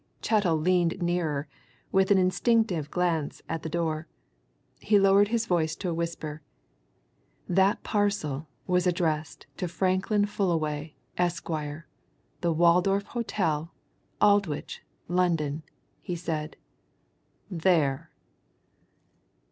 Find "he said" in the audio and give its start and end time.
16.01-16.57